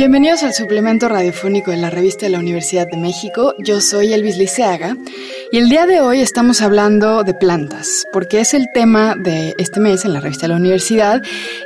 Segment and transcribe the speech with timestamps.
[0.00, 3.54] Bienvenidos al suplemento radiofónico de la revista de la Universidad de México.
[3.58, 4.96] Yo soy Elvis Liceaga
[5.52, 9.80] y el día de hoy estamos hablando de plantas, porque es el tema de este
[9.80, 11.22] mes en la revista de la universidad.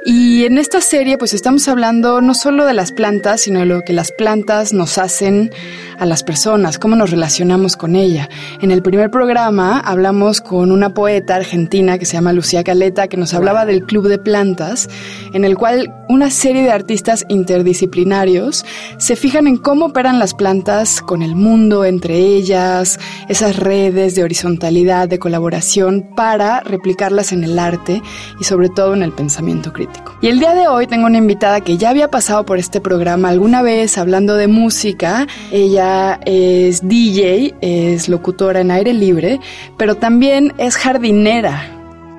[0.06, 3.82] Y en esta serie pues estamos hablando no solo de las plantas, sino de lo
[3.82, 5.50] que las plantas nos hacen
[5.98, 8.30] a las personas, cómo nos relacionamos con ella.
[8.62, 13.18] En el primer programa hablamos con una poeta argentina que se llama Lucía Caleta, que
[13.18, 14.88] nos hablaba del Club de Plantas,
[15.34, 18.64] en el cual una serie de artistas interdisciplinarios
[18.96, 24.22] se fijan en cómo operan las plantas con el mundo, entre ellas, esas redes de
[24.22, 28.02] horizontalidad, de colaboración, para replicarlas en el arte
[28.40, 30.16] y sobre todo en el pensamiento crítico.
[30.20, 33.28] Y el día de hoy tengo una invitada que ya había pasado por este programa
[33.28, 35.26] alguna vez hablando de música.
[35.50, 39.40] Ella es DJ, es locutora en aire libre,
[39.76, 41.73] pero también es jardinera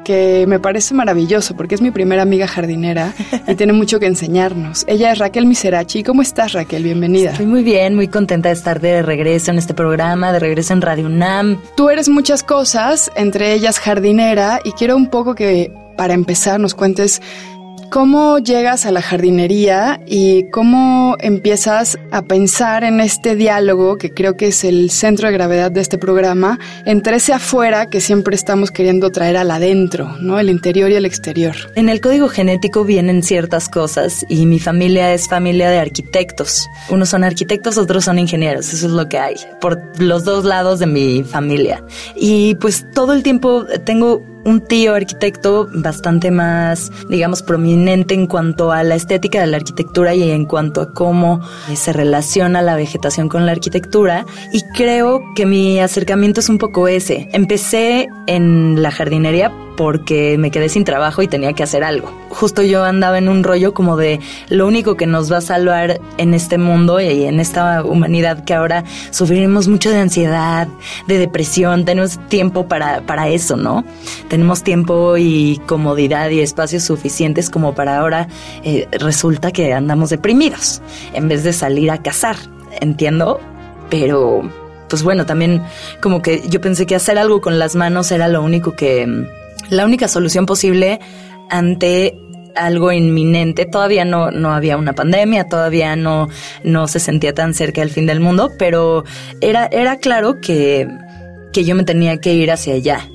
[0.06, 3.14] que me parece maravilloso porque es mi primera amiga jardinera
[3.48, 4.86] y tiene mucho que enseñarnos.
[4.88, 6.04] Ella es Raquel Miserachi.
[6.04, 6.84] ¿Cómo estás, Raquel?
[6.84, 7.32] Bienvenida.
[7.32, 10.82] Estoy muy bien, muy contenta de estar de regreso en este programa, de regreso en
[10.82, 11.60] Radio UNAM.
[11.76, 16.76] Tú eres muchas cosas, entre ellas jardinera, y quiero un poco que para empezar nos
[16.76, 17.22] cuentes
[17.96, 24.36] ¿Cómo llegas a la jardinería y cómo empiezas a pensar en este diálogo, que creo
[24.36, 28.70] que es el centro de gravedad de este programa, entre ese afuera que siempre estamos
[28.70, 30.38] queriendo traer al adentro, ¿no?
[30.42, 31.56] El interior y el exterior.
[31.76, 36.68] En el código genético vienen ciertas cosas y mi familia es familia de arquitectos.
[36.90, 40.80] Unos son arquitectos, otros son ingenieros, eso es lo que hay, por los dos lados
[40.80, 41.82] de mi familia.
[42.14, 48.72] Y pues todo el tiempo tengo un tío arquitecto bastante más, digamos, prominente en cuanto
[48.72, 51.42] a la estética de la arquitectura y en cuanto a cómo
[51.74, 54.26] se relaciona la vegetación con la arquitectura.
[54.54, 57.28] Y creo que mi acercamiento es un poco ese.
[57.34, 62.12] Empecé en la jardinería porque me quedé sin trabajo y tenía que hacer algo.
[62.30, 66.00] Justo yo andaba en un rollo como de lo único que nos va a salvar
[66.18, 70.68] en este mundo y en esta humanidad que ahora sufriremos mucho de ansiedad,
[71.08, 73.86] de depresión, tenemos tiempo para, para eso, ¿no?
[74.28, 78.28] Tenemos tiempo y comodidad y espacios suficientes como para ahora
[78.64, 80.82] eh, resulta que andamos deprimidos
[81.14, 82.36] en vez de salir a cazar,
[82.82, 83.40] entiendo,
[83.90, 84.50] pero
[84.90, 85.64] pues bueno, también
[86.02, 89.28] como que yo pensé que hacer algo con las manos era lo único que
[89.70, 91.00] la única solución posible
[91.50, 92.18] ante
[92.56, 93.66] algo inminente.
[93.66, 96.30] Todavía no, no había una pandemia, todavía no,
[96.64, 99.04] no se sentía tan cerca del fin del mundo, pero
[99.42, 100.88] era, era claro que,
[101.54, 103.08] que yo me tenía que ir hacia allá.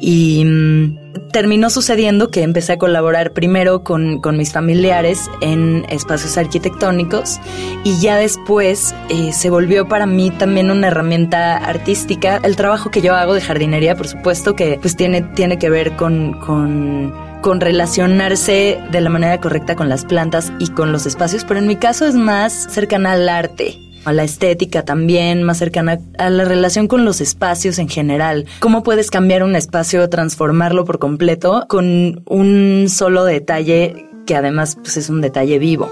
[0.00, 6.36] Y mm, terminó sucediendo que empecé a colaborar primero con, con, mis familiares en espacios
[6.38, 7.38] arquitectónicos
[7.84, 12.40] y ya después eh, se volvió para mí también una herramienta artística.
[12.42, 15.96] El trabajo que yo hago de jardinería, por supuesto, que pues tiene, tiene que ver
[15.96, 21.44] con, con con relacionarse de la manera correcta con las plantas y con los espacios,
[21.44, 26.00] pero en mi caso es más cercana al arte a la estética también, más cercana
[26.18, 28.46] a la relación con los espacios en general.
[28.60, 34.96] ¿Cómo puedes cambiar un espacio, transformarlo por completo con un solo detalle que además pues,
[34.96, 35.90] es un detalle vivo?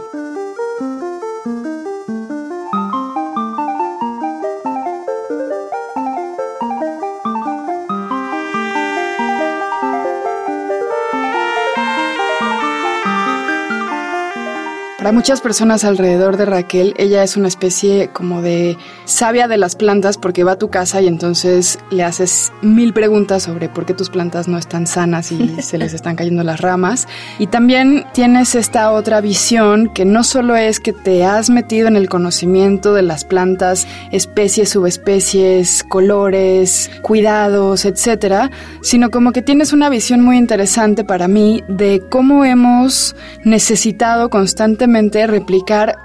[15.09, 18.77] Para muchas personas alrededor de Raquel, ella es una especie como de
[19.07, 23.45] sabia de las plantas porque va a tu casa y entonces le haces mil preguntas
[23.45, 27.09] sobre por qué tus plantas no están sanas y se les están cayendo las ramas.
[27.39, 31.97] Y también tienes esta otra visión que no solo es que te has metido en
[31.97, 38.51] el conocimiento de las plantas, especies, subespecies, colores, cuidados, etcétera,
[38.83, 44.98] sino como que tienes una visión muy interesante para mí de cómo hemos necesitado constantemente
[45.27, 45.99] replicar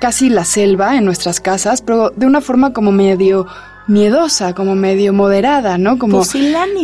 [0.00, 3.46] casi la selva en nuestras casas, pero de una forma como medio
[3.86, 5.98] miedosa, como medio moderada, ¿no?
[5.98, 6.22] Como,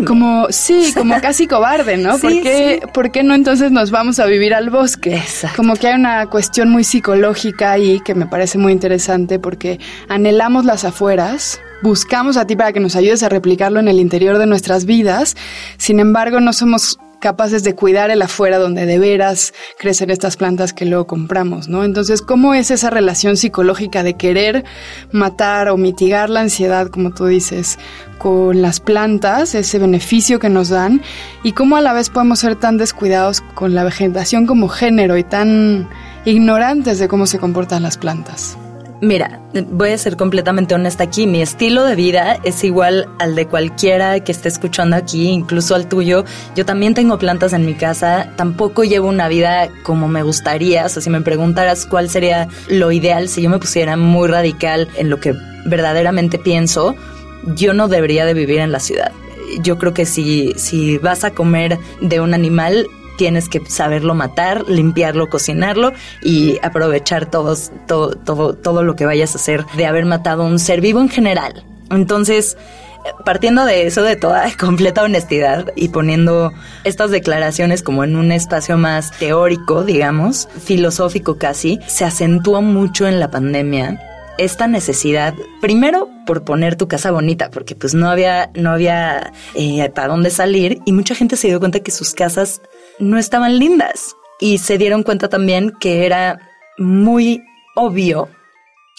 [0.07, 2.19] como sí, como casi cobarde, ¿no?
[2.19, 5.23] ¿Por, qué, ¿Por, qué, no entonces nos vamos a vivir al bosque?
[5.57, 9.79] Como que hay una cuestión muy psicológica ahí que me parece muy interesante porque
[10.09, 14.39] anhelamos las afueras, buscamos a ti para que nos ayudes a replicarlo en el interior
[14.39, 15.37] de nuestras vidas,
[15.79, 20.73] sin embargo no somos capaces de cuidar el afuera donde de veras crecen estas plantas
[20.73, 21.83] que luego compramos, ¿no?
[21.83, 24.65] Entonces, ¿cómo es esa relación psicológica de querer
[25.11, 27.81] matar o mitigar la ansiedad, como tú dices,
[28.19, 31.03] con las plantas, ese beneficio que nos dan,
[31.43, 35.25] y cómo a la vez podemos ser tan descuidados con la vegetación como género y
[35.25, 35.89] tan
[36.27, 38.57] ignorantes de cómo se comportan las plantas?
[39.03, 41.27] Mira, voy a ser completamente honesta aquí.
[41.27, 45.87] Mi estilo de vida es igual al de cualquiera que esté escuchando aquí, incluso al
[45.87, 46.25] tuyo.
[46.55, 48.33] Yo también tengo plantas en mi casa.
[48.37, 50.87] Tampoco llevo una vida como me gustaría.
[50.87, 54.89] O sea, si me preguntaras cuál sería lo ideal, si yo me pusiera muy radical
[54.97, 55.35] en lo que
[55.67, 56.97] verdaderamente pienso,
[57.55, 59.13] yo no debería de vivir en la ciudad.
[59.61, 64.69] Yo creo que si, si vas a comer de un animal, tienes que saberlo matar,
[64.69, 65.93] limpiarlo, cocinarlo
[66.23, 70.59] y aprovechar todos, todo, todo, todo lo que vayas a hacer de haber matado un
[70.59, 71.65] ser vivo en general.
[71.91, 72.57] Entonces,
[73.25, 76.53] partiendo de eso, de toda completa honestidad y poniendo
[76.85, 83.21] estas declaraciones como en un espacio más teórico, digamos, filosófico casi, se acentuó mucho en
[83.21, 84.01] la pandemia
[84.39, 89.91] esta necesidad, primero por poner tu casa bonita, porque pues no había, no había eh,
[89.95, 92.61] para dónde salir y mucha gente se dio cuenta que sus casas
[92.99, 96.39] no estaban lindas y se dieron cuenta también que era
[96.79, 97.43] muy
[97.75, 98.29] obvio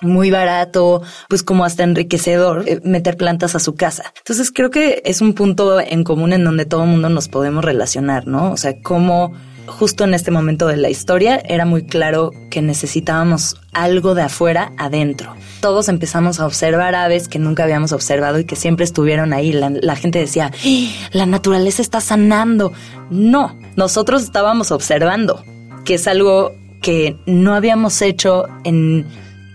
[0.04, 4.14] muy barato, pues como hasta enriquecedor eh, meter plantas a su casa.
[4.18, 7.66] Entonces creo que es un punto en común en donde todo el mundo nos podemos
[7.66, 8.52] relacionar, ¿no?
[8.52, 9.34] O sea, cómo
[9.68, 14.72] justo en este momento de la historia era muy claro que necesitábamos algo de afuera
[14.78, 15.36] adentro.
[15.62, 19.54] Todos empezamos a observar aves que nunca habíamos observado y que siempre estuvieron ahí.
[19.54, 21.10] La, gente decía, ¡Ah!
[21.12, 22.72] la naturaleza está sanando.
[23.10, 25.44] No, nosotros estábamos observando,
[25.86, 29.06] que es algo que no habíamos hecho en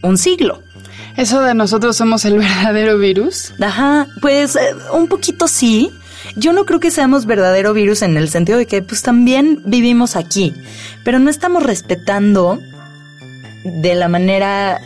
[0.03, 0.61] un siglo.
[1.17, 3.53] ¿Eso de nosotros somos el verdadero virus?
[3.61, 5.91] Ajá, pues eh, un poquito sí,
[6.37, 10.17] yo no creo que seamos verdadero virus en el sentido de que pues también vivimos
[10.17, 10.55] aquí,
[11.05, 12.61] pero no estamos respetando
[13.65, 14.81] de la manera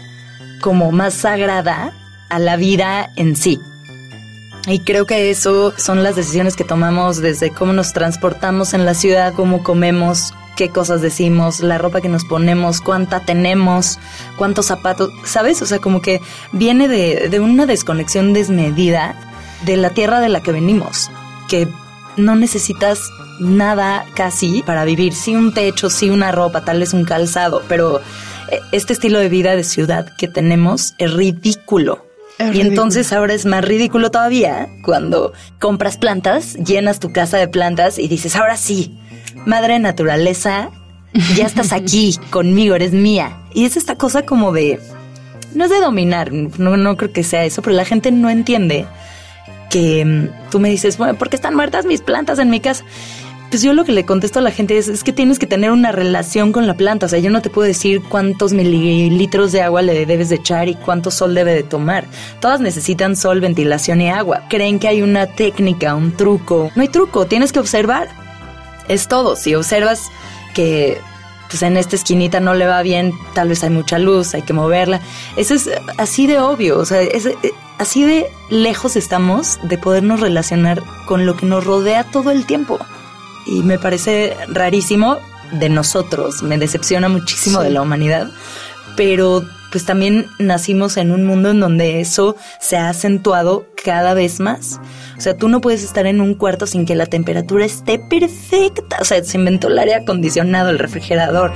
[0.60, 1.93] como más sagrada
[2.28, 3.60] a la vida en sí.
[4.66, 8.94] Y creo que eso son las decisiones que tomamos desde cómo nos transportamos en la
[8.94, 14.00] ciudad, cómo comemos, qué cosas decimos, la ropa que nos ponemos, cuánta tenemos,
[14.37, 15.62] cuántos zapatos, ¿sabes?
[15.62, 16.20] O sea, como que
[16.50, 19.14] viene de, de una desconexión desmedida
[19.64, 21.10] de la tierra de la que venimos
[21.48, 21.69] que
[22.16, 27.04] no necesitas nada casi para vivir, sí un techo, sí una ropa, tal vez un
[27.04, 28.00] calzado, pero
[28.50, 32.06] eh, este estilo de vida de ciudad que tenemos es ridículo.
[32.52, 37.99] y entonces ahora es más ridículo todavía cuando compras plantas, llenas tu casa de plantas
[37.99, 38.99] y dices, ahora sí,
[39.46, 40.70] madre naturaleza,
[41.34, 43.42] ya estás aquí conmigo, eres mía.
[43.54, 44.81] Y es esta cosa como de,
[45.54, 48.87] no es de dominar, no, no creo que sea eso, pero la gente no entiende
[49.76, 52.82] que mm, tú me dices, bueno, ¿por qué están muertas mis plantas en mi casa?
[53.50, 55.70] Pues yo lo que le contesto a la gente es, es que tienes que tener
[55.70, 57.05] una relación con la planta.
[57.05, 60.70] O sea, yo no te puedo decir cuántos mililitros de agua le debes de echar
[60.70, 62.06] y cuánto sol debe de tomar.
[62.40, 64.44] Todas necesitan sol, ventilación y agua.
[64.49, 66.70] Creen que hay una técnica, un truco.
[66.75, 68.08] No hay truco, tienes que observar.
[68.88, 69.37] Es todo.
[69.37, 70.11] Si observas
[70.55, 70.99] que
[71.50, 74.55] pues en esta esquinita no le va bien, tal vez hay mucha luz, hay que
[74.55, 75.02] moverla.
[75.37, 75.69] Eso es
[75.99, 77.28] así de obvio, o sea, es,
[77.78, 82.78] así de lejos estamos de podernos relacionar con lo que nos rodea todo el tiempo.
[83.46, 85.19] Y me parece rarísimo
[85.52, 88.31] de nosotros, me decepciona muchísimo de la humanidad,
[88.96, 94.40] pero pues también nacimos en un mundo en donde eso se ha acentuado cada vez
[94.40, 94.81] más.
[95.19, 98.96] O sea, tú no puedes estar en un cuarto sin que la temperatura esté perfecta.
[99.00, 101.52] O sea, se inventó el aire acondicionado, el refrigerador.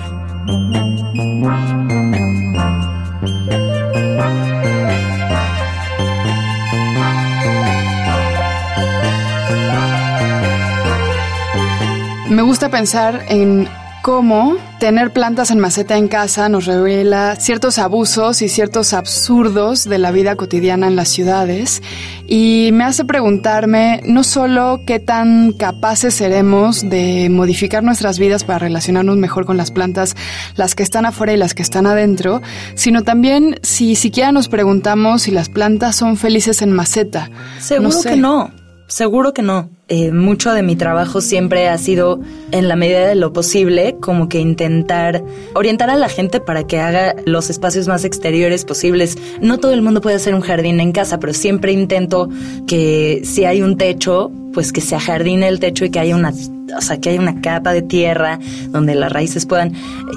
[12.41, 13.69] Me gusta pensar en
[14.01, 19.99] cómo tener plantas en maceta en casa nos revela ciertos abusos y ciertos absurdos de
[19.99, 21.82] la vida cotidiana en las ciudades
[22.27, 28.61] y me hace preguntarme no solo qué tan capaces seremos de modificar nuestras vidas para
[28.61, 30.17] relacionarnos mejor con las plantas,
[30.56, 32.41] las que están afuera y las que están adentro,
[32.75, 37.29] sino también si siquiera nos preguntamos si las plantas son felices en maceta.
[37.59, 38.59] Seguro que no.
[38.91, 39.70] Seguro que no.
[39.87, 42.19] Eh, mucho de mi trabajo siempre ha sido,
[42.51, 45.23] en la medida de lo posible, como que intentar
[45.55, 49.17] orientar a la gente para que haga los espacios más exteriores posibles.
[49.41, 52.29] No todo el mundo puede hacer un jardín en casa, pero siempre intento
[52.67, 56.32] que si hay un techo, pues que se ajardine el techo y que haya una,
[56.77, 59.73] o sea, que haya una capa de tierra donde las raíces puedan.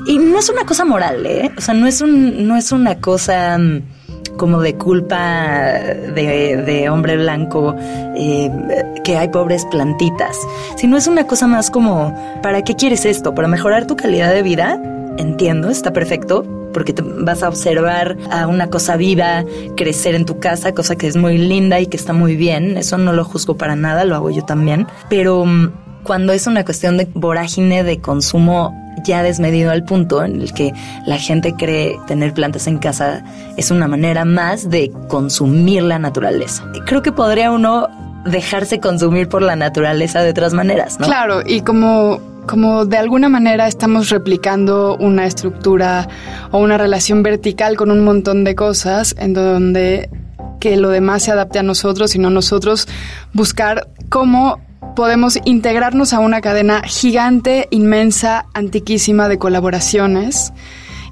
[0.07, 1.51] Y no es una cosa moral, ¿eh?
[1.55, 3.81] O sea, no es un, no es una cosa mm,
[4.37, 5.79] como de culpa
[6.15, 7.75] de, hombre blanco,
[8.15, 8.51] eh,
[9.03, 10.37] que hay pobres plantitas,
[10.75, 13.33] sino es una cosa más como, ¿para qué quieres esto?
[13.35, 14.79] ¿Para mejorar tu calidad de vida?
[15.17, 19.45] Entiendo, está perfecto, porque te vas a observar a una cosa viva
[19.77, 22.97] crecer en tu casa, cosa que es muy linda y que está muy bien, eso
[22.97, 25.45] no lo juzgo para nada, lo hago yo también, pero
[26.03, 30.73] cuando es una cuestión de vorágine de consumo ya desmedido al punto en el que
[31.05, 33.23] la gente cree tener plantas en casa
[33.57, 36.63] es una manera más de consumir la naturaleza.
[36.85, 37.87] Creo que podría uno
[38.25, 41.07] dejarse consumir por la naturaleza de otras maneras, ¿no?
[41.07, 46.09] Claro, y como como de alguna manera estamos replicando una estructura
[46.51, 50.09] o una relación vertical con un montón de cosas en donde
[50.59, 52.87] que lo demás se adapte a nosotros y no nosotros
[53.33, 54.59] buscar cómo
[54.95, 60.53] podemos integrarnos a una cadena gigante, inmensa, antiquísima de colaboraciones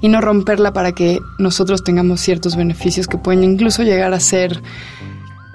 [0.00, 4.62] y no romperla para que nosotros tengamos ciertos beneficios que pueden incluso llegar a ser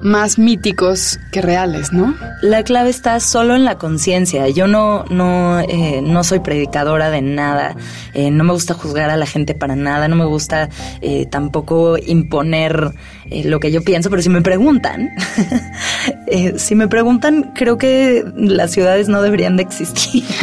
[0.01, 2.15] más míticos que reales, ¿no?
[2.41, 4.48] La clave está solo en la conciencia.
[4.50, 7.75] Yo no, no, eh, no soy predicadora de nada.
[8.13, 10.07] Eh, no me gusta juzgar a la gente para nada.
[10.07, 10.69] No me gusta
[11.01, 12.91] eh, tampoco imponer
[13.31, 14.10] lo que yo pienso.
[14.10, 15.10] Pero si me preguntan,
[16.57, 20.24] si me preguntan, creo que las ciudades no deberían de existir.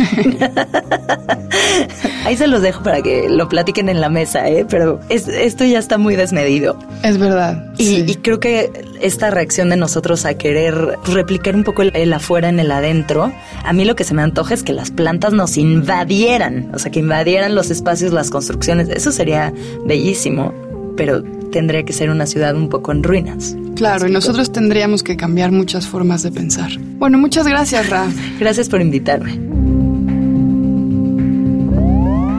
[2.24, 4.66] Ahí se los dejo para que lo platiquen en la mesa, ¿eh?
[4.68, 6.78] Pero esto ya está muy desmedido.
[7.02, 7.72] Es verdad.
[7.76, 12.48] Y, y creo que esta reacción de nosotros a querer replicar un poco el, afuera
[12.48, 15.58] en el adentro, a mí lo que se me antoja es que las plantas nos
[15.58, 18.88] invadieran, o sea, que invadieran los espacios, las construcciones.
[18.88, 19.52] Eso sería
[19.84, 20.54] bellísimo,
[20.96, 21.22] pero
[21.54, 23.56] tendría que ser una ciudad un poco en ruinas.
[23.76, 26.73] Claro, y nosotros tendríamos que cambiar muchas formas de pensar.
[26.99, 28.08] Bueno, muchas gracias, Ra.
[28.40, 29.38] gracias por invitarme.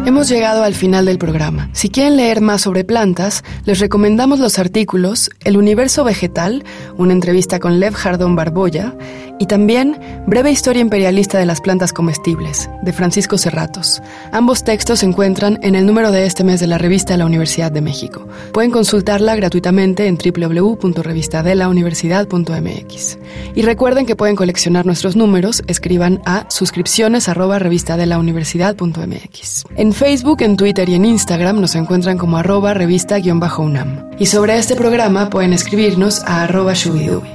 [0.06, 1.70] Hemos llegado al final del programa.
[1.72, 6.66] Si quieren leer más sobre plantas, les recomendamos los artículos El universo vegetal,
[6.98, 8.96] una entrevista con Lev Jardón Barboya,
[9.40, 14.02] y también Breve historia imperialista de las plantas comestibles, de Francisco Serratos.
[14.32, 17.26] Ambos textos se encuentran en el número de este mes de la revista de la
[17.26, 18.28] Universidad de México.
[18.54, 23.18] Pueden consultarla gratuitamente en www.revistadelauniversidad.mx.
[23.56, 29.64] Y recuerden que pueden coleccionar nuestros números, escriban a suscripciones arroba revistadelauniversidad.mx.
[29.76, 34.10] En Facebook, en Twitter y en Instagram nos encuentran como arroba revista-unam.
[34.18, 37.35] Y sobre este programa pueden escribirnos a arroba shubidubi.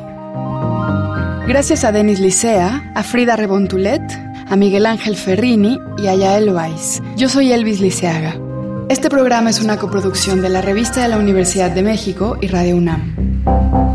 [1.51, 4.01] Gracias a Denis Licea, a Frida Rebontulet,
[4.49, 7.03] a Miguel Ángel Ferrini y a Yael Weiss.
[7.17, 8.37] Yo soy Elvis Liceaga.
[8.89, 12.77] Este programa es una coproducción de la Revista de la Universidad de México y Radio
[12.77, 13.90] UNAM.